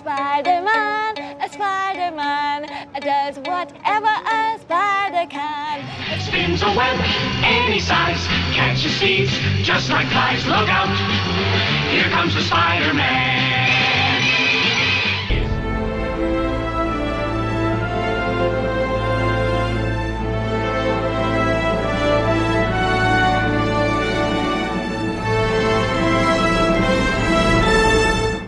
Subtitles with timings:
[0.00, 2.66] Spider-Man, a Spider-Man
[3.00, 5.84] does whatever a spider can.
[6.20, 6.98] Spins a web
[7.42, 9.32] any size, catches thieves
[9.62, 10.46] just like flies.
[10.46, 10.88] Look out,
[11.90, 13.56] here comes the Spider-Man.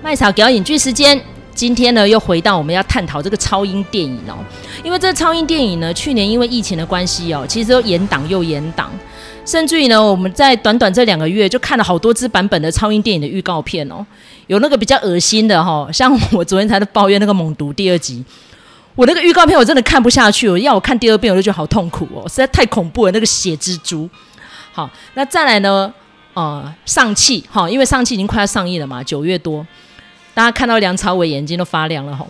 [0.09, 1.23] 麦草表演剧时间，
[1.54, 4.38] 今天呢又回到我们要探讨这个超英电影哦。
[4.84, 8.92] 因为这个超英电影呢，去年因为疫情的关系哦，其实都延档又延档，
[9.46, 14.06] 甚至于呢，我们在短短这两个月就看了好多支版本的超英电影的预告片哦。
[14.48, 18.24] 有那个比较恶心的哈，像我昨天才在抱怨那个《猛毒》第二集，
[18.96, 24.10] 我那个预告片我真的看不下去，我要我看第二遍我就觉得好痛苦哦，实在太恐怖了，那个血蜘蛛。
[24.74, 25.94] 好，那再来呢，
[26.34, 29.66] 呃，尚气哈，因为尚气已经快要上映了嘛，九月多。
[30.34, 32.28] 大家看到梁朝伟眼睛都发亮了吼，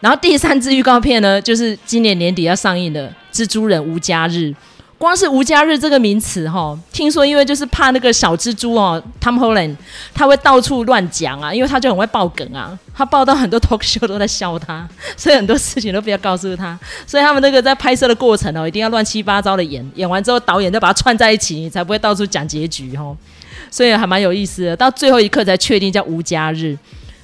[0.00, 4.36] 然后第三支预告片呢，就是今年年底要上映的《蜘蛛人无家日》。
[4.98, 9.76] 光是“无家日”这个名词哈，听说因为就是怕那个小蜘蛛哦，Tom Holland
[10.12, 16.76] 他会到处乱讲啊，因为他就很会爆梗啊，他爆到很多 talk show 都在笑他，所以很多事情都不要告诉他。
[17.06, 23.16] 所以他们那个在拍摄的过程哦，一定要乱七八糟的演，演完之后导演再把它串在一起，你才不会到处讲结局哈。
[23.70, 26.76] 所以还蛮有意思的，到最后一刻才确定叫“无家日”。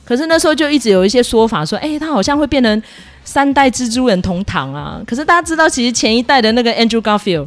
[0.04, 2.82] 可是那时候就一直有一些说法说，哎、他好像会变成
[3.24, 5.00] 三代蜘蛛人同堂啊。
[5.06, 7.46] 可是大家知道，其实前一代的那个 Andrew Garfield，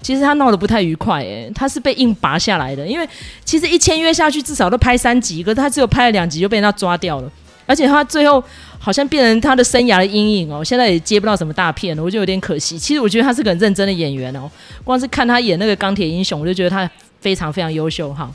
[0.00, 2.86] 其实他闹得不太愉快，哎，他是被硬拔下来的。
[2.86, 3.08] 因为
[3.44, 7.30] 其实一签约下去，至少都拍三集，可是他只有拍了两集就被人家抓掉了。
[7.66, 8.42] 而且他最后
[8.78, 12.78] 好像变成他的生涯的阴影哦，现在也接不到什么大片了，我就有点可惜。
[12.78, 14.50] 其实我觉得他是个很认真的演员哦，
[14.82, 18.30] 光是看他演那个钢铁英雄，我就觉得他非常非常优秀哈。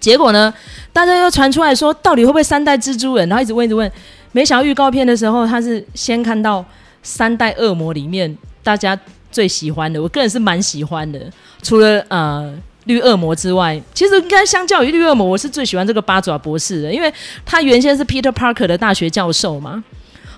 [0.00, 0.52] 结果呢，
[0.92, 3.28] 大家又传出来说，到底会不会三代蜘蛛人？
[3.28, 3.90] 然后一直问，一直问。
[4.32, 6.64] 没想到预告片的时候，他是先看到
[7.02, 8.98] 三代恶魔里面大家
[9.30, 11.20] 最喜欢的，我个人是蛮喜欢的。
[11.62, 12.52] 除了呃
[12.86, 17.12] 绿恶魔之外，其实应该相较于绿恶魔，我是最喜欢这个八爪博士的，因为
[17.46, 19.82] 他原先是 Peter Parker 的大学教授嘛。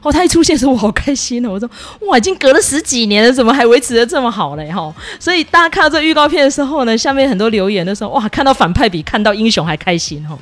[0.06, 1.50] 哦，他一出现的时候，我好开心哦！
[1.50, 1.68] 我说，
[2.02, 4.70] 哇，已经隔了十几年了，怎么还维持得这么好嘞？
[4.70, 10.38] 哈，所以大家看到这预告片的时候呢，下面很多留言的时候，哇，看到反派比看到英雄还开心哈。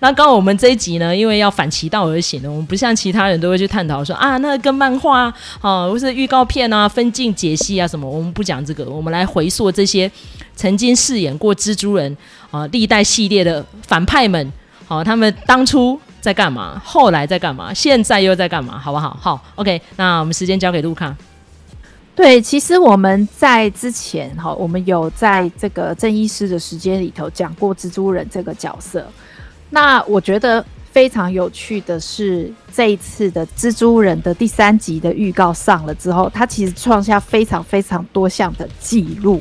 [0.00, 5.32] 那刚好我们这一集呢，因为要反其道而行的，我们不像其他人都会去探讨说啊，那个跟漫画
[5.62, 10.10] 啊，或是预告片啊、分镜解析啊什么，我们不讲这个，我们来回溯这些
[10.54, 12.14] 曾经饰演过蜘蛛人
[12.50, 14.52] 啊历代系列的反派们，
[14.86, 15.98] 好，他们当初。
[16.26, 16.82] 在干嘛？
[16.84, 17.72] 后来在干嘛？
[17.72, 18.76] 现在又在干嘛？
[18.76, 19.16] 好不好？
[19.20, 19.80] 好，OK。
[19.94, 21.16] 那我们时间交给路卡。
[22.16, 29.06] 对，其实我们在之前哈，我们有在这个郑医师的时间里头讲过蜘蛛人这个角色。
[29.70, 39.40] 那我觉得非常有趣的是，这一次的蜘蛛人的第三集的预告上了之后，他其实创下非常非常多项的记录，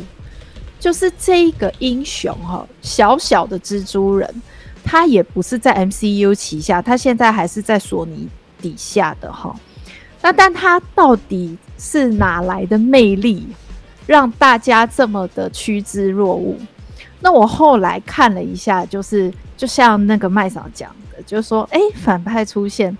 [0.79, 4.29] 就是这一个英雄哈，小小的蜘蛛人。
[4.85, 8.29] 他也不是在 MCU 旗下，他现在还是在索尼
[8.61, 9.53] 底下的哈。
[10.21, 13.47] 那但他到底是哪来的魅力，
[14.05, 16.55] 让大家这么的趋之若鹜？
[17.19, 22.95] 那我后来看了一下，就是就像那个麦嫂讲的，就是说，哎，反派出现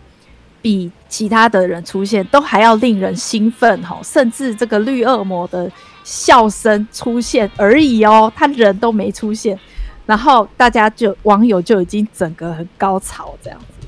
[0.62, 5.72] 比其他的人出现都还要令人兴奋哈，甚至这个绿恶魔的
[6.04, 9.60] 笑声出现而已哦，他人都没出现。
[10.06, 13.88] 然后大家就网友就已经整个很高潮这样子。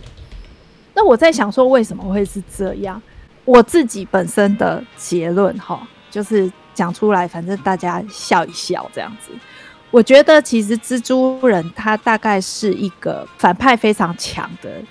[0.93, 3.01] 那我在想说，为什么会是这样？
[3.45, 9.31] 我自己本身的结论哈，就是讲出来，反正大家笑一笑这样子。
[9.89, 14.81] 我觉得其实蜘蛛人他大概是一个反派非常强的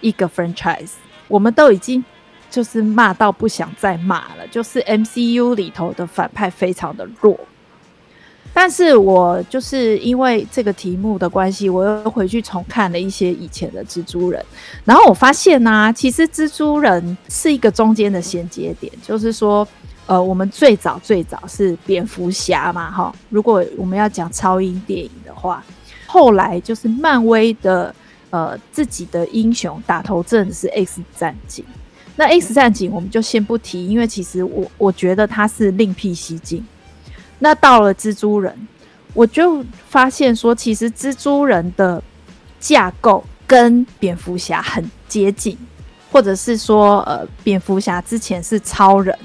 [0.00, 0.90] 一个 franchise，
[1.26, 2.04] 我们都已经
[2.50, 7.38] 就是骂到不想再骂了，就是 MCU 里头的反派非常的弱。
[8.54, 14.44] 但是我就是因为这个题目的关系，我又回去重看了一些以前的蜘蛛人，
[14.84, 19.66] 然后我发现呢、其实蜘蛛人是一个中间的衔接点，就是说，
[20.06, 25.64] 呃，我们最早最早是蝙蝠侠嘛，哈，如果我们要讲超英电影的话，
[26.06, 27.94] 后来就是漫威的
[28.28, 31.64] 呃自己的英雄打头阵是 X 战警，
[32.16, 36.62] 那 X 战警我们就先不提，因为其实我我觉得它是另辟蹊径。
[37.44, 38.56] 那到了蜘蛛人，
[39.14, 42.00] 我就发现说，其实蜘蛛人的
[42.60, 45.58] 架构跟蝙蝠侠很接近，
[46.12, 49.18] 或者是说，呃，蝙蝠侠之前是超人，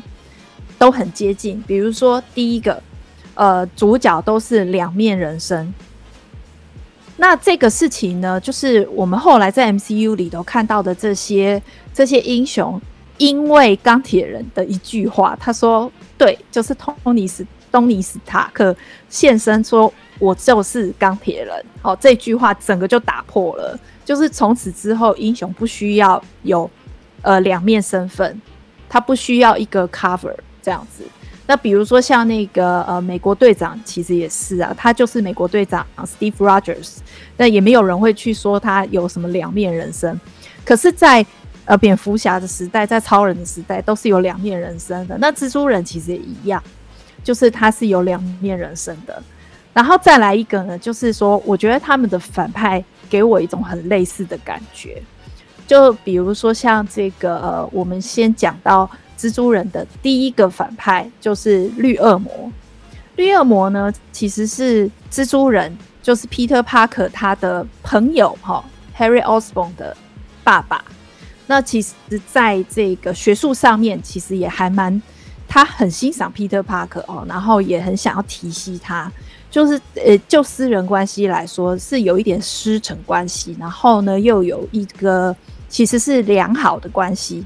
[0.80, 1.64] 都很接近。
[1.68, 2.81] 比如说，第一个，
[3.36, 5.72] 呃，主角都是两面人生，
[7.18, 11.62] 那这个事情呢，就是我们后来在 MCU 里头看到的这些
[11.94, 12.81] 这些英雄，
[13.20, 17.46] 因为钢铁人的一句话，他说：“对，就是托尼斯
[17.77, 18.75] 东尼史塔克
[19.07, 26.69] 现身说，我就是钢铁人。”哦，这句话整个就打破了，就是从此之后，英雄不需要有
[27.21, 28.41] 呃两面身份，
[28.89, 31.03] 他不需要一个 cover 这样子。
[31.45, 36.97] 那比如说像那个呃美国队长，其实也是啊，他就是美国队长 Steve Rogers，
[37.38, 40.19] 那也没有人会去说他有什么两面人生。
[40.65, 41.29] 可是在，在
[41.65, 45.18] 呃蝙蝠侠的时代，在超人的时代，都是有两面人生的。
[45.19, 46.62] 那蜘蛛人其实也一样，
[47.27, 49.21] 就是他是有两面人生的。
[49.74, 55.03] 然后再来一个呢，就是说，我觉得他们的反派给我一种很类似的感觉，
[55.68, 58.89] 就比如说像这个呃，我们先讲到。
[59.19, 62.51] 蜘蛛人的第一个反派就是绿恶魔。
[63.15, 68.63] 绿恶魔呢，其实是蜘蛛人，就是 Peter Parker 他的朋友哈
[68.95, 69.97] ，Harry Osborn 的
[70.44, 70.85] 爸爸。
[71.47, 71.95] 那其实
[72.31, 75.01] 在这个学术上面，其实也还蛮，
[75.48, 79.12] 他很欣赏 Peter Parker 哦，然后也很想要提携他。
[79.50, 85.34] 就是呃，就私人关系来说，是有一点师承关系，然后呢，又有一个
[85.70, 87.44] 其实是良好的关系。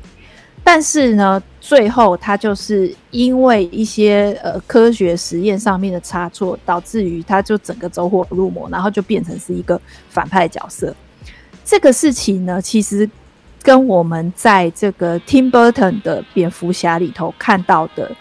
[0.64, 10.94] 但是呢，最后他就是因为一些呃科学实验上面的差错，导致于他就整个走火入魔，然后就变成是一个反派角色。
[11.64, 13.10] 这个事情呢，其实
[13.64, 18.12] 跟我们在这个 Tim Burton 的蝙蝠侠里头看到的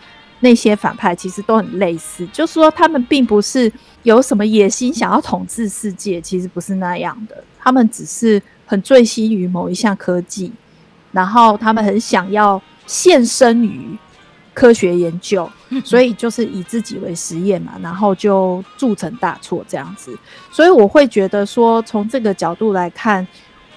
[0.41, 3.73] 那些反派，其实都很类似，就是说他们并不是
[4.03, 10.53] 有什么野心想要统治世界，其实不是那样的，他们只是很醉心于某一项科技。
[11.13, 13.99] 然后他们很想要献身于
[14.55, 15.51] 科学研究，
[15.85, 20.17] 所以就是以自己为实验嘛，然后就铸成大错这样子。
[20.53, 23.27] 所以我会觉得说，从这个角度来看，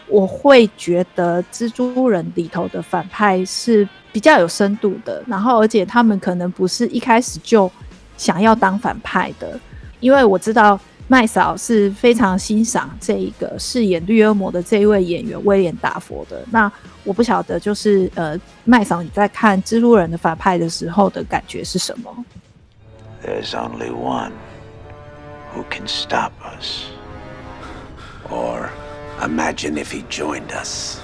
[0.07, 5.23] 我会觉得蜘蛛人里头的反派是比较有深度的。
[5.27, 7.71] 然后，而且他们可能不是一开始就
[8.17, 9.59] 想要当反派的，
[9.99, 10.79] 因为我知道。
[11.09, 16.41] 麦嫂是非常欣赏这一个饰演绿恶魔的这一位演员威廉达佛的。
[16.49, 16.71] 那
[17.03, 22.25] 我不晓得，就是呃，麦嫂你在看蜘蛛人的反派的时候的感觉是什么
[23.21, 24.31] ？There's only one
[25.53, 26.85] who can stop us.
[28.31, 28.69] Or
[29.27, 30.97] imagine if he joined us.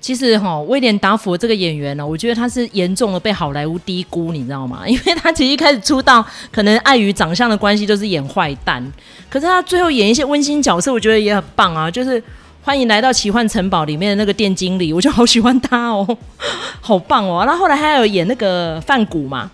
[0.00, 4.82] 其实哈，威廉达佛这个演员呢，我觉得他是严重的被好莱坞低估，你知道吗？
[4.88, 8.82] 因为他其实一开始出道，可能碍于长相的关系，都是演坏蛋。
[9.28, 11.90] 可是他最后演一些温馨角色，我觉得也很棒啊。
[11.90, 12.22] 就是
[12.62, 16.16] 欢迎来到奇幻城堡里面的那个店经理，我就好喜欢他哦，
[16.80, 17.44] 好棒哦。
[17.44, 19.50] 然后后来还有演那个范谷嘛。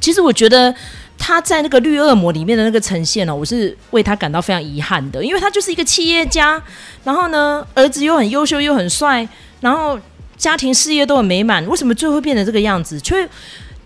[0.00, 0.74] 其实我觉得
[1.22, 6.60] 他在那个绿恶魔里面的那个呈现呢，我是为他感到非常遗憾的，因为他就是一个企业家，
[7.04, 9.28] 然后呢，儿子又很优秀又很帅。
[9.60, 10.00] 然后
[10.38, 12.98] 家庭事业都很美满，为什么最后变成这个样子？
[12.98, 13.28] 却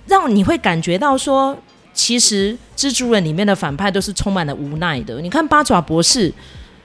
[0.07, 1.59] 让你会感觉到说，
[1.93, 5.21] 其实蜘蛛人里面的反派都是充满了无奈的。
[5.21, 6.33] 你看八爪博士，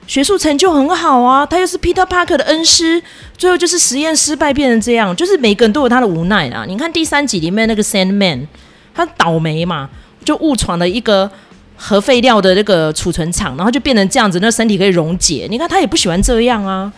[0.08, 3.00] 学术成就很好啊，他又是 Peter Parker 的恩师，
[3.38, 6.64] 最后就是实验失败变成这样，就是每个人都有他的无奈啊。
[6.66, 8.48] 你看第三集里面那个 Sandman，
[8.92, 9.88] 他倒霉嘛，
[10.24, 11.30] 就误闯了一个
[11.76, 15.46] 核废料的那个储存厂，然后就变成这样子，那身体可以溶解。
[15.50, 16.92] 你看他也不喜欢这样啊。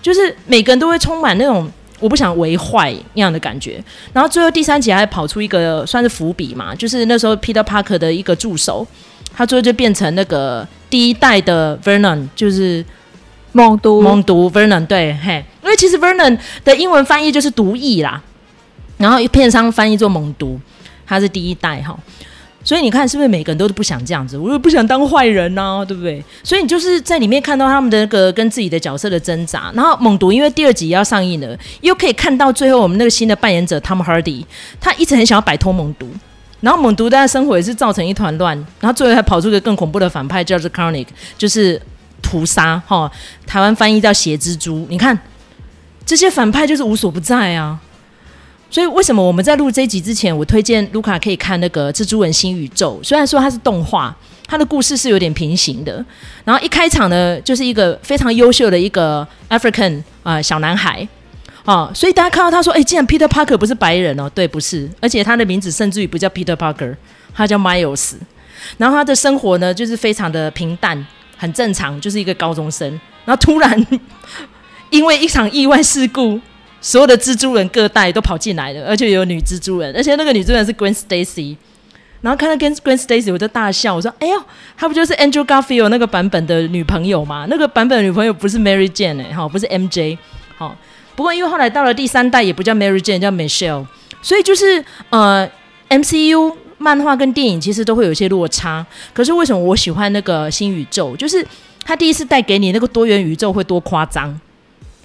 [0.00, 3.82] 就是每个人都会充满那种我不想为坏那样的感觉，
[4.12, 8.86] 然后最后第三集还跑出一个算是伏笔嘛，就是那时候 Peter Parker 的一个助手，
[9.34, 12.82] 他最后就变成那个第一代的 Vernon，就是
[13.50, 18.22] 猛毒猛毒 Vernon 对，嘿，因为其实 Vernon 的英文翻译就是毒液啦，
[18.98, 20.60] 然后片商翻译做猛毒，
[21.04, 21.98] 他是第一代哈。
[22.68, 24.36] 所以你看，是不是每个人都不想这样子？
[24.36, 26.22] 我又不想当坏人呐、对不对？
[26.44, 29.72] 所以你就是在里面看到他们的那个跟自己的角色的挣扎。
[29.74, 34.44] 然后猛毒，因为第二集要上映了，又可以看到最后我们那个新的扮演者 Tom Hardy，
[34.78, 36.10] 他一直很想要摆脱猛毒。
[36.60, 38.54] 然后猛毒在生活也是造成一团乱。
[38.80, 41.06] 然后最后还跑出个更恐怖的反派，叫做 Karnak，
[41.38, 41.80] 就是
[42.20, 43.10] 屠杀哈。
[43.46, 44.86] 台湾翻译叫血蜘蛛。
[44.90, 45.18] 你看
[46.04, 47.80] 这些反派就是无所不在啊。
[48.70, 53.00] 所以为什么我们在录这一集之前，我推荐卢卡可以看那个《蜘蛛人新宇宙》。
[53.06, 54.14] 虽然说它是动画，
[54.46, 56.04] 它的故事是有点平行的。
[56.44, 61.08] 然后一开场呢，就是一个非常优秀的一个 African 啊、小男孩
[61.64, 66.94] 啊，所以大家看到他说：“哎，既然 Peter Parker 不是白人哦？”对，不是，而且他的名字甚至于不叫 Peter Parker，
[67.34, 68.16] 他叫 Miles。
[68.76, 71.06] 然后他的生活呢，就是非常的平淡，
[71.38, 72.88] 很正常，就是一个高中生。
[73.24, 73.86] 然后突然
[74.90, 76.38] 因为一场意外事故。
[76.80, 81.56] 所有的蜘蛛人各代都跑进来了，而且有女蜘蛛人，而且那个女蜘蛛人是 Gwen Stacy，
[82.20, 84.42] 然后看到跟 Gwen Stacy，我就大笑，我说：“哎呦，
[84.76, 87.46] 她不就是 Andrew Garfield 那个版本的女朋友吗？
[87.48, 90.16] 那个版本的女朋友不是 Mary Jane 哎，哈，不是 MJ，
[90.56, 90.76] 好。
[91.16, 93.84] 不过因为后来到了第三代，也不叫 Mary Jane，叫 Michelle，
[94.22, 95.50] 所以就是呃
[95.88, 98.86] ，MCU 漫画跟电影其实都会有一些落差。
[99.12, 101.16] 可是为什么我喜欢那个新宇宙？
[101.16, 101.44] 就是
[101.84, 104.40] 他第一次带给你那个多元宇宙会多夸张。”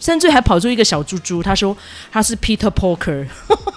[0.03, 1.75] 甚至还跑出一个小猪猪，他说
[2.11, 3.25] 他是 Peter Parker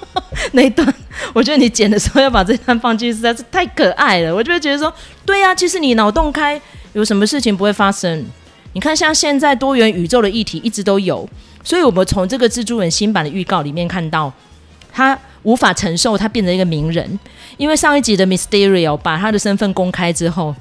[0.50, 0.92] 那一段，
[1.32, 4.34] 我觉得你剪的时候要把这段放进去，实在是太可爱了。
[4.34, 4.92] 我就会觉得说，
[5.24, 6.60] 对呀、啊，其实你脑洞开，
[6.94, 8.24] 有什么事情不会发生？
[8.72, 11.28] 你看，像现在多元宇宙的议题一直都有，
[11.62, 14.32] 所以我们从这个蜘蛛人新版的预告里面看到，
[14.92, 17.16] 他无法承受他变成一个名人，
[17.56, 20.52] 因为上一集的 Mysterio 把他的身份公开之后。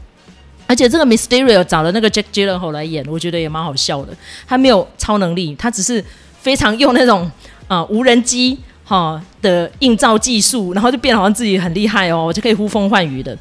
[0.67, 4.13] 而且这个 Mysterio 找了那个 Jack Gyllenhaal 来演，我觉得也蛮好笑的。
[4.48, 6.03] 他没有超能力，他只是
[6.41, 7.29] 非常用那种
[7.67, 13.38] 啊、无人机哈、的映照技术，然后就变好像自己很厉害哦，就可以呼风唤雨的。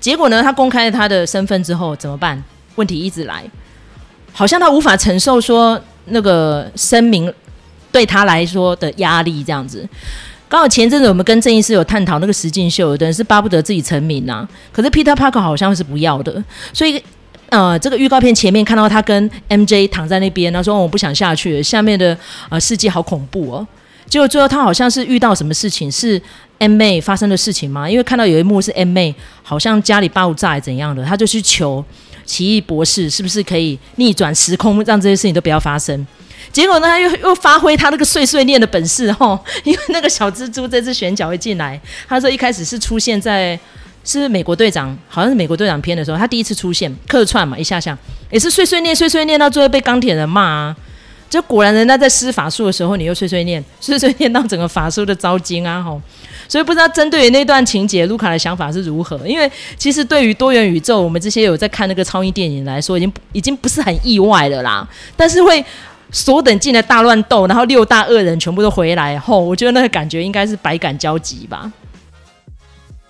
[0.00, 2.42] 结果呢，他公开了他的身份之后怎么办？
[2.76, 3.44] 问题一直来，
[4.32, 7.32] 好像他无法承受说那个声明
[7.90, 9.88] 对他来说的压力这样子。
[10.48, 17.02] 刚好前阵子我们跟郑医师有探讨那个实境秀，有的人是巴不得自己成名呐、啊，可是 Peter Parker 好像是不要的，所以
[17.50, 22.16] 呃，这个预告片前面看到他跟 MJ 躺在那边，他说、我不想下去，下面的
[22.48, 23.66] 呃世界好恐怖哦。
[24.06, 26.20] 结果最后他好像是遇到什么事情，是
[26.58, 27.88] M 妹发生的事情吗？
[27.88, 31.84] 因为看到有一幕是 M 妹好像家里爆炸怎样的，他就去求
[32.28, 36.06] 奇异博士是不是可以逆转时空，让这些事情都不要发生。
[36.52, 43.58] 结果呢，他又又发挥他那个碎碎念的本事吼，因为那个小蜘蛛这次选角会进来，他说一开始是出现在
[44.04, 47.96] 是美国队长，好像是美国队长片的时候，他第一次出现客串嘛，一下下
[48.30, 50.76] 也是碎碎念碎碎念到最后被钢铁人骂啊，
[51.28, 56.00] 就果然人家在施法术的时候，你又碎碎念 碎碎念到整个法术的糟精啊吼，
[56.48, 59.18] 所以不知道针对于那段情节，卢卡的想法是如何？
[59.26, 65.64] 因为其实对于多元宇宙，我们这些有在看那个超英电影来说，已经已经不是很意外了啦，但是会。
[66.10, 71.70] 所等进了大乱斗，然后六大恶人全部都回来后，我觉得那个感觉应该是百感交集吧。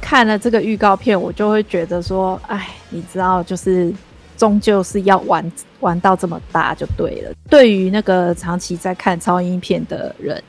[0.00, 3.94] 看了这个预告片，我就会觉得说，哎，你知道，就是
[4.38, 7.33] 终究是要玩玩到这么大就对了。
[7.50, 10.42] 对于那个长期在看超英片的人，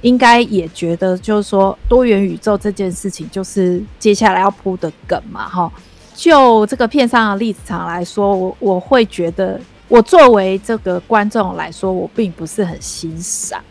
[0.00, 5.70] 应该也觉得，就是说多元宇宙这件事情，就是接下来要铺的梗嘛，哈。
[6.14, 9.60] 就这个片上的立场来说，我我会觉得。
[9.86, 13.62] 我作为这个观众来说，我并不是很欣赏。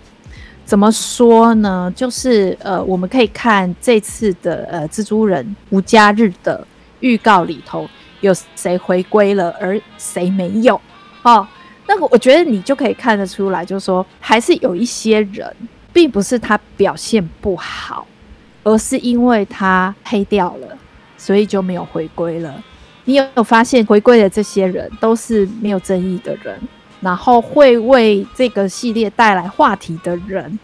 [0.63, 1.91] 怎么说呢？
[1.95, 6.65] 就是呃，我们可以看这次的呃蜘蛛人无家日的
[6.99, 7.89] 预告里头，
[8.23, 10.79] 有谁回归了，而谁没有。
[11.23, 11.45] 哦，
[11.87, 15.53] 那个我觉得你就可以看得出来，就是说还是有一些人，
[15.91, 18.07] 并不是他表现不好，
[18.63, 20.77] 而是因为他黑掉了，
[21.17, 22.63] 所以就没有回归了。
[23.03, 26.57] 你有没有发现回归的这些人都是没有争议的人，
[27.01, 30.57] 然后会为这个系列带来话题的人，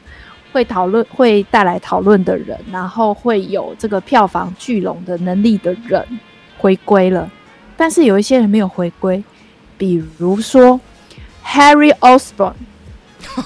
[0.54, 6.06] 会讨论会带来讨论的人，然后会有这个票房聚拢的能力的人
[6.58, 7.30] 回归了，
[7.80, 9.24] 但是有一些人没有回归，
[9.78, 10.78] 比如说
[11.46, 12.54] Harry Osborn，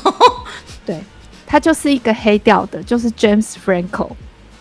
[0.84, 1.00] 对，
[1.46, 4.10] 他就是一个黑掉的，就是 James Franco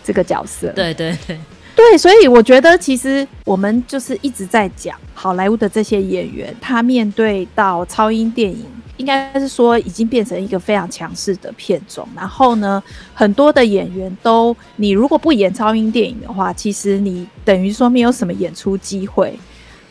[0.03, 1.39] 这个角色，对对对。
[1.75, 12.07] 对，所以我觉得其实我们就是一直在讲好莱坞的这些演员，他面对到超英电影，应该是说已经变成一个非常强势的片种。
[12.15, 12.81] 然后呢，
[13.15, 19.35] 很多的演员都，你如果不演超英电影的话，其实你等于说没有什么演出机会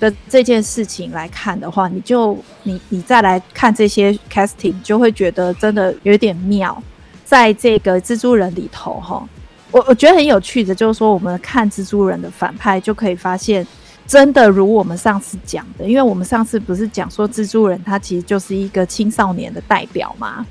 [0.02, 6.82] 的这件事情来看的话，你就你你再来看这些 casting，就会觉得真的有点妙。
[7.24, 9.24] 在这个蜘蛛人里头，哈。
[9.70, 13.64] 我我觉得很有趣的，就是说我们看蜘蛛人的反派，就可以发现，
[14.04, 20.44] 真的如我们上次讲的，因为我们上次不是讲说蜘蛛人他其实就是一个青少年的代表嘛，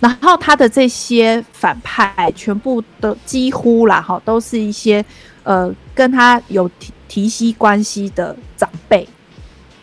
[0.00, 5.04] 然后他的这些反派全部都几乎啦哈，都是一些
[5.44, 6.68] 呃跟他有
[7.08, 9.08] 提息关系的长辈，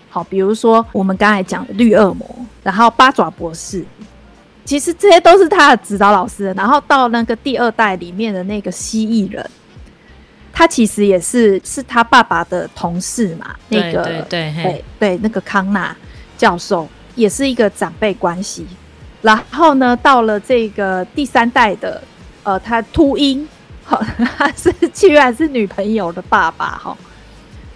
[0.09, 2.27] 好，比如说我们刚才讲的绿恶魔，
[2.63, 3.85] 然后八爪博士。
[4.63, 9.49] 其实这些都是他的指导老师，然后到那个第二代里面的那个蜥蜴人，
[10.53, 13.55] 他其实也是是他爸爸的同事嘛。
[13.69, 15.93] 那个对对对对，那个康纳
[16.37, 18.65] 教授也是一个长辈关系。
[19.23, 22.01] 然后呢，到了这个第三代的，
[22.43, 23.45] 呃，他秃鹰，
[23.83, 23.99] 哈，
[24.37, 26.95] 他是居然是女朋友的爸爸哈。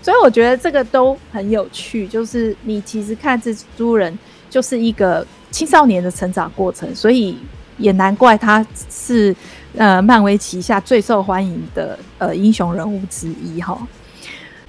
[0.06, 4.16] 所以我觉得这个都很有趣，就是你其实看蜘蛛人
[4.48, 5.26] 就是一个。
[5.52, 7.38] 青少年的成长过程，所以
[7.78, 9.34] 也难怪他是
[9.78, 13.88] 呃漫威旗下最受欢迎的呃英雄人物之一哈。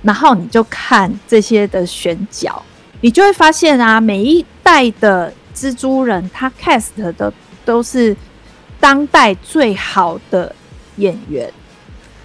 [0.03, 2.63] 然后你就看这些的选角，
[3.01, 7.33] 你就会发现啊，每一代的蜘蛛人他 cast 的
[7.65, 8.17] 都是
[8.79, 10.55] 当代最好的
[10.99, 11.53] 演员，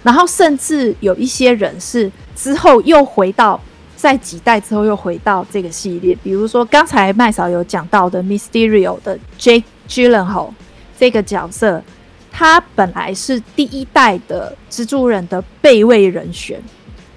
[0.04, 3.60] 然后甚至有一些人是之后又回到
[3.96, 10.50] 在几代之后又回到这个系列，比如说刚才麦嫂有讲到的 Mysterio 的 Jake Gyllenhaal
[10.98, 11.82] 这个角色，
[12.30, 16.60] 他本来是第一代的蜘蛛人的备位人选。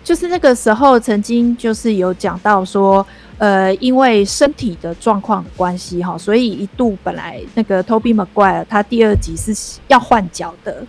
[0.03, 3.03] 就是那个时候，曾经就是有讲到说，
[3.39, 10.85] 呃，因为身体的状况的关系哈，所以一度本来那个 Toby Maguire 他第二集是要换角的，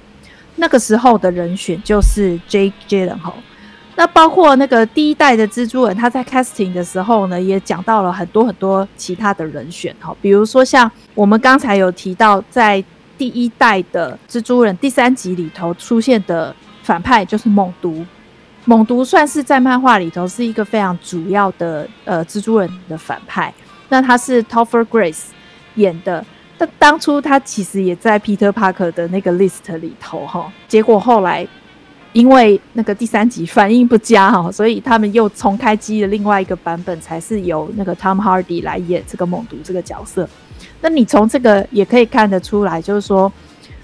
[0.57, 3.33] 那个时候的人选就是 Jake Gyllenhaal。
[3.99, 12.85] 那包括那个第一代的蜘蛛人，他在 casting 的时候呢，也讲到了很多很多其他的人选哈，比如说像我们刚才有提到，在
[13.17, 18.05] 第一代的蜘蛛人第三集里头出现的反派就是猛毒。
[18.67, 23.55] 猛毒算是在漫画里头是一个非常主要的呃蜘蛛人的反派，
[23.89, 25.27] 那他是 Topher Grace
[25.77, 26.23] 演的，
[26.59, 31.47] 但当初他其实也在 Peter Parker 的那个 list 里头哈，结果后来
[32.17, 40.27] 因为那个第三集反应不佳哈，所以他们又重开机了另外一个版本，才是由那个 Tom Hardy 来演这个猛毒这个角色。
[40.81, 43.31] 那你从这个也可以看得出来，就是说，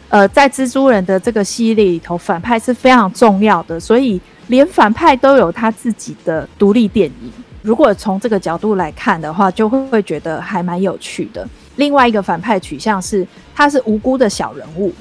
[0.08, 4.20] 呃，在蜘蛛人的这个系列里头，反派是非常重要的，所以。
[4.48, 11.48] 连反派都有他自己的独立电影，如果从这个角度来看的话，就会会觉得还蛮有趣的。
[11.76, 14.92] 另外一个反派取向是，他是无辜的小人物，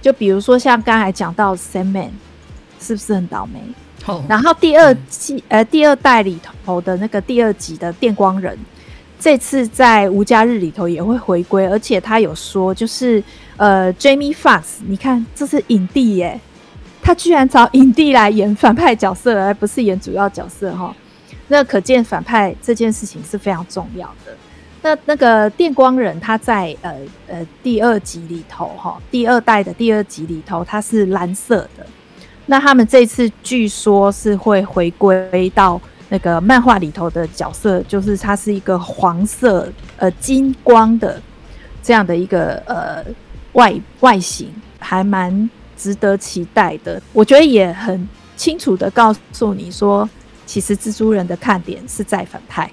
[0.00, 2.10] 就比如说像刚才讲到 Sandman，
[2.86, 3.60] 是不是很倒霉
[4.06, 4.22] ？Oh.
[4.28, 8.56] 然后第二季呃第二代里头的那个第二集的电光人，
[9.18, 13.20] 这次在无家日里头也会回归，而且他有说就是
[13.56, 16.40] 呃 Jamie Foxx，你看这是影帝耶。
[17.02, 20.94] 他居然找影帝来演反派角色，而不是演主要角色哈，
[21.48, 24.36] 那可见反派这件事情是非常重要的。
[24.82, 26.92] 那那个电光人他在呃
[27.28, 31.86] 呃第二集里头哈，第二代的第二集里头他是蓝色的。
[32.46, 41.20] 那他们这次据说是会回归到那个漫画里头的角色，就是他是一个黄色呃金光的
[41.82, 43.04] 这样的一个呃
[43.52, 45.48] 外外形，还蛮。
[45.78, 50.08] 值得期待的，我觉得也很清楚的告诉你说，
[50.46, 52.72] 其实蜘蛛人的看点是在反派。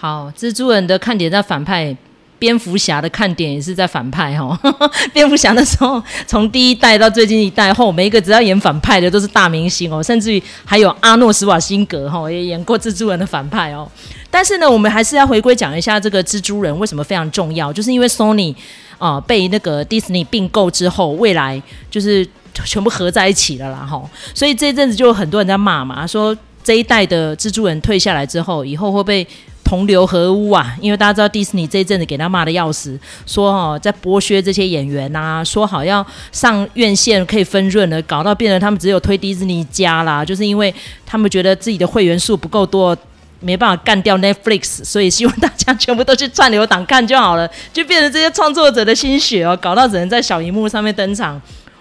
[0.00, 1.96] 好，蜘蛛人的看点在反派。
[2.40, 4.56] 蝙蝠侠的看点也是在反派哈，
[5.12, 13.90] 蝙蝠侠的时候，从第一代到最近一代后，每一个只要演反派的都是大明星哦，甚至于还有阿诺·施瓦辛格哈也演过蜘蛛人的反派哦。
[14.30, 18.54] 但是呢，我们还是要回归讲一下这个蜘蛛人为什么非常重要，就是因为 Sony
[18.98, 22.24] 啊、被那个 Disney 并购之后，未来就是
[22.64, 24.00] 全部合在一起了啦哈，
[24.32, 29.26] 所以这一阵子就有很多人在骂嘛，说这一代的蜘蛛人退下来之后，以后会被。
[29.68, 30.74] 同流合污啊！
[30.80, 42.96] 因为大家知道迪士尼这一阵子给他骂得要死，说哦在剥削这些演员呐，说好要上院线可以分润了，搞到变成他们只有推迪士尼家啦，就是因为他们觉得自己的会员数不够多，
[43.40, 51.38] 没办法干掉 Netflix，所以希望大家 全部都去串流档看就好了，就变成这些创作者的心血哦，搞到只能在小荧幕上面登场。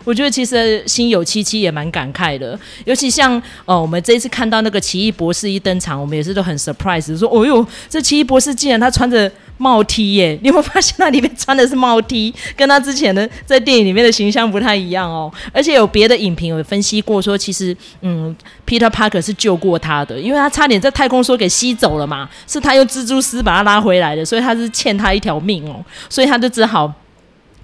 [0.08, 10.40] 我觉得其实心有戚戚，也蛮感慨的，尤其像哦，我们这一次看到那个奇异博士一登场，我们也是都很 surprise，说哦哟，这奇异博士竟然他穿着帽 T 耶！
[10.42, 15.30] 你有没有发现他里面穿的是帽 T，跟他之前的在电影里面的形象不太一样哦。
[15.52, 18.34] 而且有别的影评有分析过说，其实嗯
[18.66, 26.94] ，Peter Parker 是救过他的，因为他差点在太空梭给吸走了嘛，是他用蜘蛛丝把他拉回来的，所以他是欠他一条命哦，所以他就只好。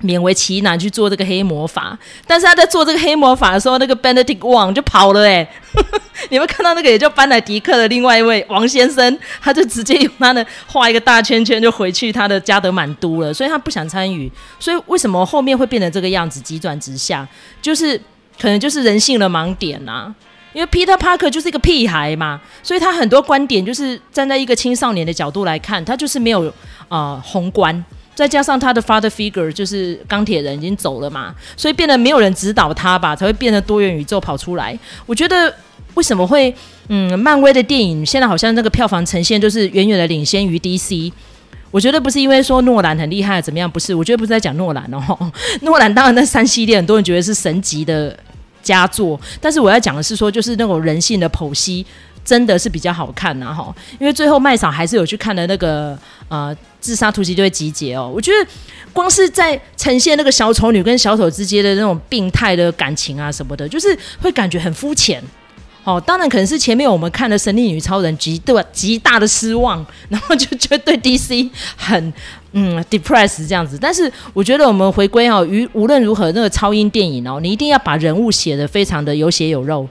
[0.03, 5.47] 勉为其难去做这个黑魔法，但是他在做这个黑魔法的时候，那个 Benedict Wong 就跑了哎、
[6.29, 14.31] 你们看到那个也叫班乃迪克的另外一位王先生，他就直接用他的画一个大圈圈就回去他的加德满都了，所以他不想参与。
[14.59, 17.27] 所以为什么后面会变成这个样子，急转直下，
[17.61, 17.97] 就是
[18.39, 20.15] 可能就是人性的盲点呐、啊。
[20.53, 26.53] 因为 Peter Parker 就是一个屁孩嘛，所以他很多观点就是站在一个青少年的角度来看，他就是没有
[26.89, 27.83] 啊、宏观。
[28.15, 34.77] 再加上他的 father figure 就是钢铁人已经走了嘛，所以变得没有人指导他吧，才会变得多元宇宙跑出来。
[35.05, 35.53] 我觉得
[35.95, 36.53] 为什么会
[36.89, 41.11] 嗯，漫威的电影现在好像那个票房呈现就是远远的领先于 DC。
[41.71, 45.31] 我觉得不是因为说诺兰很厉害怎么样，不是，我觉得不是在讲诺兰哦。
[45.61, 48.15] 诺兰当然那三系列很多人觉得是神级的
[48.61, 51.83] 佳作，但是我要讲的是说就是那种人性的剖析。
[52.25, 55.97] 真的是比较好看呐哈，因为最后麦嫂还是有去看的那个
[56.29, 58.51] 呃自杀突击队集结哦，我觉得
[58.91, 65.21] 光是在呈现那个小丑女跟小丑之间的那种病态的感情啊什么的，就是会感觉很肤浅。
[65.85, 72.13] 哦，当然可能是前面我们看了《神力女超人》极对极大的失望，然后就觉得对 DC 很
[72.53, 73.77] 嗯 depressed 这样子。
[73.77, 79.85] 但是我觉得我们回归哦，于无论如何那个超英电影哦，你一定要把人物写得非常的有血有肉，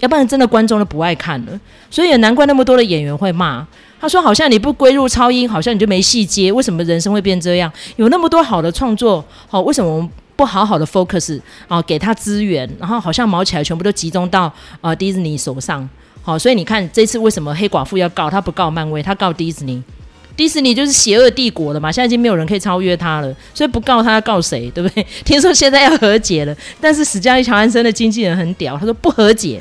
[0.00, 1.60] 要不然真的观众都不爱看了。
[1.90, 3.66] 所以也难怪那么多的演员会骂，
[4.00, 6.50] 他说好像你不归入超英，好像你就没戏接。
[6.52, 7.72] 为什么人生会变这样？
[7.96, 10.10] 有那么多好的创作，好、为什么我们？
[10.36, 15.88] 不好好的 focus 啊，给他资源，然后好像毛起来全部都集中到呃迪士尼手上，
[16.22, 19.82] 好，所以你看这次为什么黑寡妇要告他不告漫威，他告迪士尼，
[20.36, 25.06] 迪士尼就是邪恶帝国了嘛，现在已经没有人可以超越他了，所以不告他要告谁，对不对？
[25.24, 29.58] 听说现在要和解了，但是史嘉丽乔安森的经纪人很屌，他说不和解，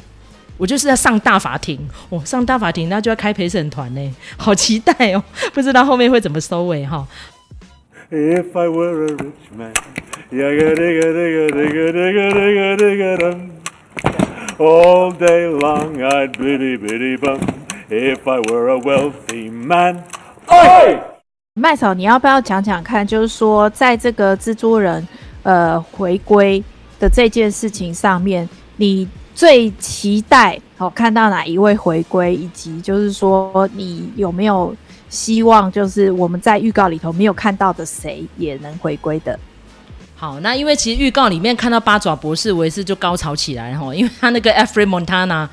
[0.58, 7.06] 我就是要上大法庭，我、哦、上大法庭那就要开陪审团呢， 好期待哦，不知道后面会怎么收尾哈。
[8.12, 9.74] If I were a rich man.
[14.58, 17.39] All day long I'd biddy biddy bum.
[17.89, 20.04] If I were a wealthy man.
[21.56, 23.06] 麦嫂，你要不要讲讲看？
[23.06, 25.08] 就是说，在这个蜘蛛人
[25.44, 26.63] 呃回归
[27.00, 34.76] 的这件事情上面，你最期待好、哦、看到哪一位回归，以及就是说，你有没有
[35.10, 39.38] 希望，就是我们在预告里头没有看到的谁也能回归的？
[40.15, 45.48] 好，那因为其实预告里面看到八爪博士，我也是就高潮起来哈，因为他那个 Alfred Montana。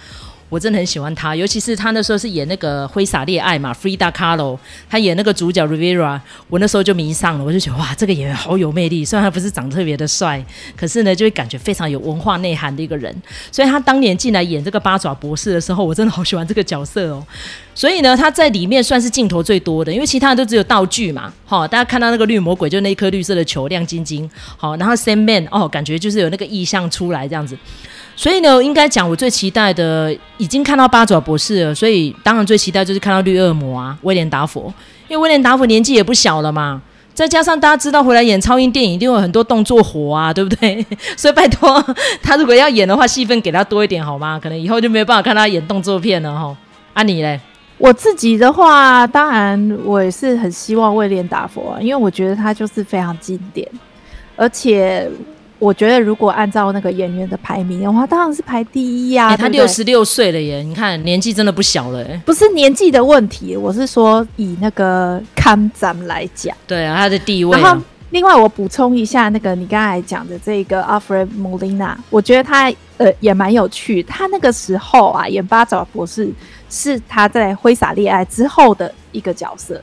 [0.52, 9.02] 我真的很喜欢他，尤其是他那时候是演那个《挥洒恋爱》嘛，Frida Kahlo，他演那个主角 Rivera，我那时候就迷上了，我就觉得哇，这个演员好有魅力。
[9.02, 10.44] 虽然他不是长得特别的帅，
[10.76, 13.10] 可是呢，就会感觉非常有文化内涵的一个人。
[13.50, 17.26] 所以他当年进来演这个八爪博士的时候，我真的好喜欢这个角色哦。
[17.74, 21.32] 所以呢，他在里面算是镜头最多的，因为其他的都只有道具嘛。
[21.44, 24.28] 好，大家看到那个绿魔鬼，就那一颗绿色的球，亮晶晶。
[24.56, 27.56] 好，然后 Sandman 哦，感觉就是有那个意象出来这样子。
[28.14, 34.72] 所以呢，应该讲我最期待的，已经看到八爪博士了，所以当然最期待就是看到绿恶魔啊，威廉达佛，
[35.08, 36.82] 因为威廉达佛年纪也不小了嘛，
[37.14, 40.84] 再加上大家知道回来演超英电影一定有很多动作活啊， 对不对？
[41.16, 41.82] 所以拜托
[42.22, 44.38] 他如果要演的话，戏份给他多一点好吗？
[44.38, 46.54] 可能以后就没有办法看他演动作片了哈。
[46.92, 47.40] 啊你嘞？
[47.82, 53.68] 我自己的话，当然我也是很希望威廉达佛啊，因为我觉得他就是非常经典，
[54.36, 55.10] 而且。
[55.58, 59.36] 我觉得如果按照那个演员的排名的话，当然是排第一呀、啊欸。
[59.36, 62.04] 他六十六岁了耶，你看年纪真的不小了。
[62.26, 66.52] 不是年纪的问题，我是说以那个看展来讲。
[66.66, 67.60] 对啊，他的地位、啊。
[67.60, 74.02] 然后另外我补充一下，那个你刚才讲的这个 Alfred Molina，我觉得他呃也蛮有趣。
[74.02, 76.28] 他那个时候啊演八爪博士
[76.72, 79.78] 是他在挥洒恋爱之后的一个角色，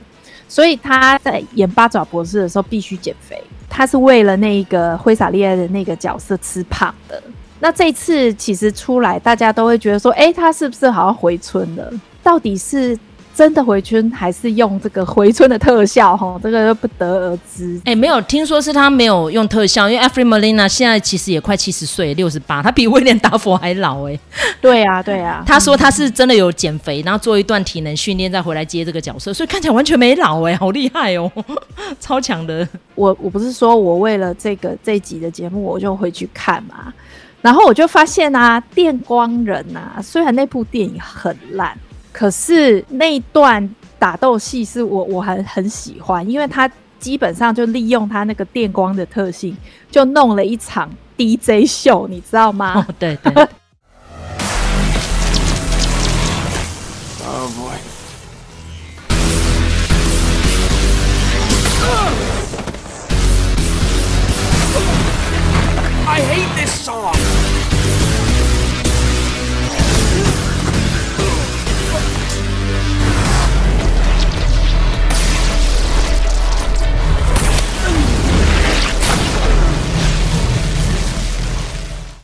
[0.48, 3.40] 所以他在演八爪博士的时候必须减肥。
[3.68, 7.22] 他是为了那个挥洒恋爱的那个角色吃胖的。
[7.60, 11.92] 那这次其实出来，大家都会觉得说，哎，他是不是好像回春了？
[12.22, 12.98] 到底是？
[13.40, 16.14] 真的回春还是用这个回春的特效？
[16.14, 17.74] 哈，这个不得而知。
[17.86, 24.20] 哎、欸，没有听说是他没有用特效，因为 Alfred Molina 现在其实也快七十岁，六十八，他比威廉达佛还老哎。
[24.60, 25.44] 对呀、啊，对呀、啊。
[25.46, 31.32] 他说他是真的有减肥，然后做一段体能训练，再回来接这个角色，所以看起来完全没老哎，好厉害哦，
[31.98, 32.68] 超强的。
[32.94, 36.92] 我我不是说我为了这个这一集的节目我就回去看嘛，
[37.40, 41.74] 然后我就发现啊，电光人啊，虽然那部电影很烂。
[42.12, 49.56] 可是那一段打斗戏是我我很很喜欢，因为他基本上就利用他那个电光的特性，
[49.90, 52.74] 就弄了一场 DJ 秀，你知道吗？
[52.76, 53.48] 哦，对对。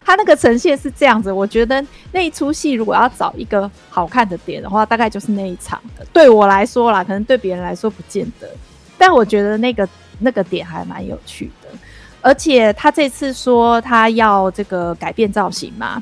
[0.06, 6.06] 他那个呈现是这样子，我觉得那一出戏如果要找一个好看的点的话，大概就是那一场的。
[6.12, 8.48] 对我来说啦，可能对别人来说不见得，
[8.96, 9.88] 但我觉得那个
[10.20, 11.68] 那个点还蛮有趣的。
[12.20, 16.00] 而且他这次说他要这个改变造型嘛，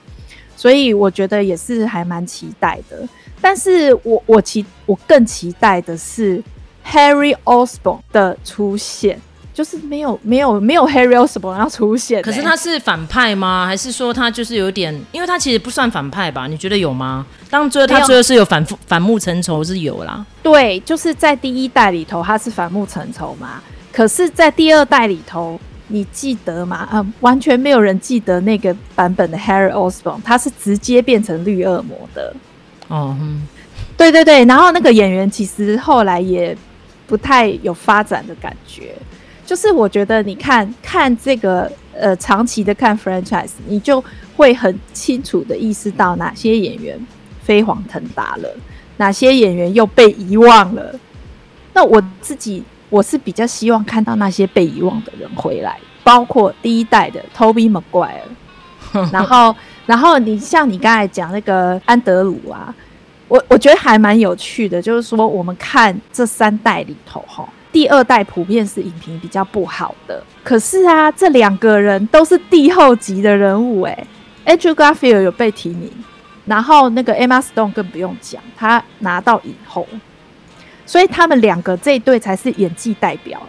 [0.55, 3.09] 所以我觉得也是还蛮期待的。
[3.40, 6.43] 但是我我期我更期待的是
[6.87, 9.19] Harry Osborn 的出现。
[9.55, 12.23] 就是没有没有没有 Harry Osborn 要出现、欸。
[12.23, 13.64] 可是他是反派吗？
[13.64, 14.93] 还是说他就是有点？
[15.12, 16.49] 因为他其实不算反派吧？
[16.49, 17.25] 你觉得有吗？
[17.49, 20.27] 当最后他最后是有反复反目成仇是有啦。
[20.43, 23.62] 对，就是在第一代里头他是反目成仇嘛。
[23.93, 26.88] 可是，在第二代里头，你记得吗？
[26.93, 32.35] 嗯，完全没有人记得那个版本的 Harry Osborn，他是直接变成绿恶魔的。
[32.88, 33.47] 哦，嗯，
[33.97, 34.45] 对对对。
[34.47, 36.59] 然后那个演员其实后来也
[37.07, 38.97] 不太有发展的感觉。
[39.45, 44.03] 就是我觉得，你看看这个呃，长期的看 franchise，你就
[44.37, 46.99] 会很清楚的意识到哪些演员
[47.43, 48.49] 飞黄腾达了，
[48.97, 50.99] 哪些演员又被遗忘了。
[51.73, 58.23] 那我自己我是比较希望看到那些被遗忘的人回来，包括第一代的 Tobey Maguire，
[59.13, 59.55] 然后
[59.87, 62.75] 然后你像你刚才讲那个安德鲁啊，
[63.29, 67.49] 我我觉得还蛮有趣的，就是说我们看这三代里头哈。
[67.75, 74.07] 第二代普遍是影评比较不好的，可是啊，这两个人都是帝后级的人物哎。
[74.47, 75.91] Andrew Garfield 有被提名，
[76.47, 79.85] 然后那个 Emma Stone 更不用讲，他拿到影后，
[80.87, 83.43] 所以他们两个这一对才是演技代表。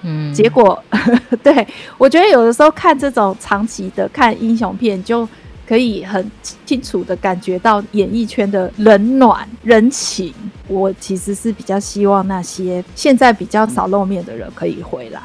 [0.00, 0.82] 嗯，结果
[1.44, 1.66] 对，
[1.98, 5.28] 我觉得有的时候看这种长期的看英雄片就。
[5.66, 6.30] 可以很
[6.64, 10.32] 清楚的感觉到演艺圈的冷暖人情。
[10.68, 15.20] 我其实是比较希望那些现在比较少露面的人可以回来。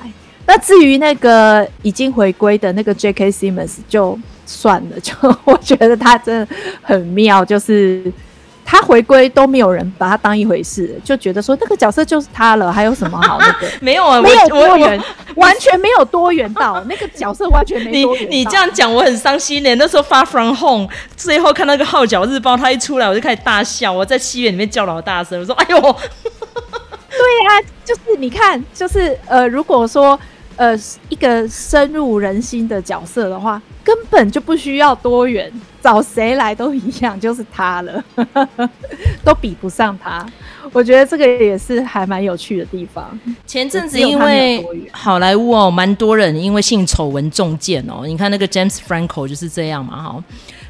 [0.45, 3.31] 那至于那个已经回归的那个 J.K.
[3.31, 5.13] Simmons，就算了，就
[5.45, 8.11] 我觉得他真的很妙，就是。
[8.69, 13.67] 他回归都没有人把他当一回事，就觉得说那个角色就是他了，还有什么好那个？
[13.79, 15.01] 没有啊，没有多元，
[15.35, 18.27] 完全没有多元到那个角色完全没多元。
[18.29, 19.73] 你你这样讲我很伤心呢。
[19.75, 25.79] 那时候《Far From Home》最后看那个号角日报，他一出来我就开始大笑，我在戏院里面叫老大声，我说：“哎呦！”
[27.09, 30.19] 对呀、啊，就是你看，就是呃，如果说
[30.57, 30.77] 呃
[31.07, 35.49] 一个深入人心的角色的话，根本就不需要多元。
[35.81, 38.03] 找谁来都一样，就是他了，
[39.23, 40.25] 都比不上他。
[40.73, 43.17] 我觉得这个也是还蛮有趣的地方。
[43.45, 48.03] 前阵子因为好莱坞哦，蛮多人因为性丑闻中箭哦。
[48.05, 50.23] 你看那个 James Franco 就是这样嘛，哈。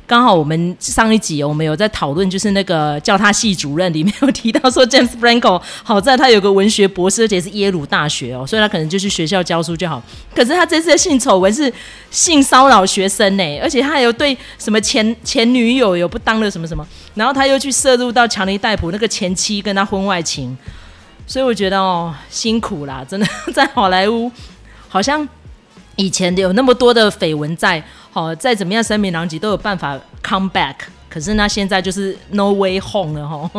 [0.06, 10.02] 刚好我们上一集我们有在讨论，就是那个叫他系主任里面有提到说，James Franco 好在他有个文学博士，而且是耶鲁大学哦，所以他可能就去学校教书就好。
[10.34, 11.72] 可是他这次的性丑闻是
[12.10, 20.56] 性骚扰学生呢，而且他还有对什么前前女友有不当的什么什么，然后他又去涉入到强尼戴普那个前妻跟他婚外情，
[21.26, 24.32] 所以我觉得哦辛苦啦，真的在好莱坞
[24.88, 25.28] 好像
[25.96, 27.84] 以前有那么多的绯闻在。
[28.14, 30.74] 哦，再怎么样声名狼藉都有办法 come back，
[31.10, 33.50] 可是那现在就是 no way home 了吼，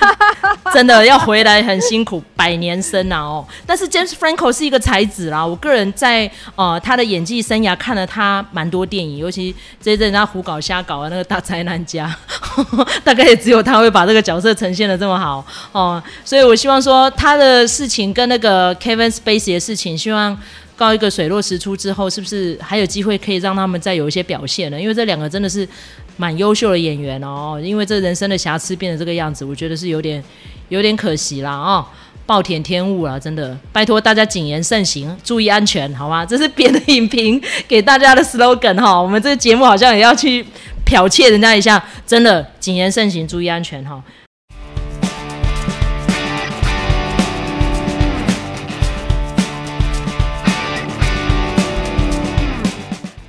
[0.72, 3.46] 真的要回来很辛苦，百年生啊哦。
[3.66, 12.14] 但是 James Franco 是一个才子啦，我个人在呃他的演技生涯看了他蛮多电影，尤其这一阵他胡搞瞎搞的那个大灾难家，
[13.02, 16.02] 大概也只有他会把这个角色呈现得这么好哦。
[16.24, 20.38] 所以我希望说他的事情跟那个 Kevin Spacey 的事情，希望。
[20.74, 24.80] 告一个水落石出之后，是不是还有机会可以让他们再有一些表现呢？
[24.80, 25.68] 因为这两个真的是
[26.22, 27.60] 蛮优秀的演员哦。
[27.60, 30.22] 因为这人生的瑕疵变成这个样子，我觉得是有点
[30.68, 31.84] 有点可惜啦哦。
[32.24, 36.24] 暴殄天物了，真的，拜托大家谨言慎行，注意安全，好吗？
[36.24, 39.02] 这是别的影评给大家的 slogan 哈。
[39.02, 40.46] 我们这个节目好像也要去
[40.86, 44.00] 剽窃人家一下，真的谨言慎行，注意安全哈。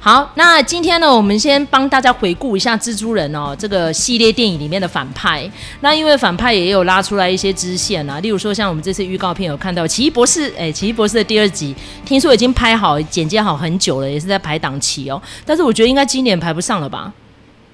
[0.04, 5.50] 好，那今天呢，我们先帮大家回顾一下蜘蛛人哦，这个系列电影里面的反派。
[5.80, 15.22] 那因为反派也有拉出来一些支线啊，例如说像我们这次预告片有看到奇异博士，哎，奇异博士的第二集，听说已经拍好、剪接好很久了，也是在排档期哦。
[15.46, 17.10] 但是我觉得应该今年排不上了吧？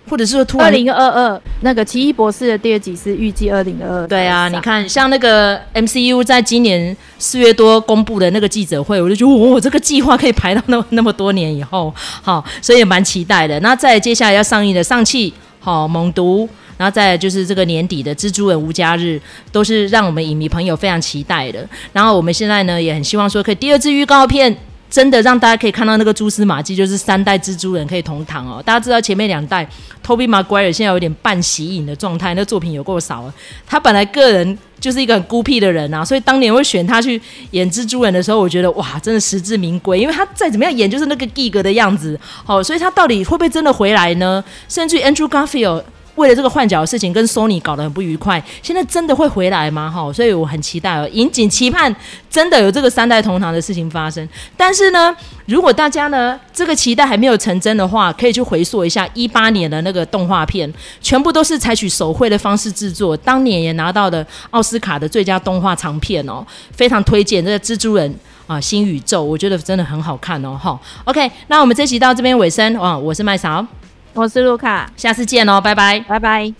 [0.07, 4.07] 或者是说，突然，二零二二那个奇异博士的第二集是预计二零二二。
[4.07, 13.59] 对啊，你看，像那个 MCU 在今年四月多公布的那个记者会，我就觉得，哦，这个计划可以排到那么 那么多年以后，好，所以也蛮期待的。
[13.59, 21.67] 那再接下来要上映的上汽，好，猛毒，然后再就是这个年底的蜘蛛人无家日，都是让我们影迷朋友非常期待的。
[21.93, 24.57] 然后我们现在呢，也很希望说，可以第二支预告片。
[24.89, 28.61] 真的让大家可以看到那个蛛丝马迹，就是三代蜘蛛人可以同堂哦。
[28.65, 29.67] 大家知道前面两代
[30.05, 33.33] Toby Maguire 现在有点半息影的状态，那作品有够少了。
[33.67, 37.21] 他本来个人就是一个很孤僻的人啊，所以当年会选他去
[37.51, 42.19] 演蜘蛛人的时候，我觉得哇，真的实至名归，因为他再怎么样演就是那个 geek 的样子。
[42.43, 44.43] 好，所以他到底会不会真的回来呢？
[44.67, 45.83] 甚至于 Andrew Garfield。
[46.19, 49.89] 为了这个换角的事情跟 Sony 搞得很不愉快，现在真的会回来吗？
[49.89, 51.95] 哈，所以我很期待哦，引颈期盼
[52.29, 54.27] 真的有这个三代同堂的事情发生。
[54.57, 68.13] 但是呢，如果大家呢这个期待还没有成真的话，可以去回溯一下一八年的那个动画片，全部都是采取手绘的方式制作，当年也拿到的奥斯卡的最佳动画长片哦，非常推荐这个蜘蛛人。
[68.49, 70.79] 啊，新宇宙，我觉得真的很好看哦，哈。
[71.03, 73.63] OK，那我们这集到这边尾声，啊，我是麦嫂，
[74.19, 75.97] 我是卢卡下次见哦拜拜。
[76.01, 76.53] 拜拜。